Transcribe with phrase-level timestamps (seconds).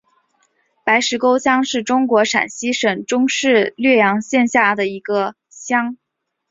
[0.83, 5.95] 白石沟乡是中国陕西省汉中市略阳县下辖的一个乡。